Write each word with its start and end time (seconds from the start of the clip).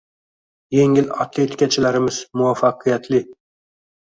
Yengil 0.77 1.11
atletikachilarimiz 1.25 2.17
muvaffaqiyati 2.41 3.25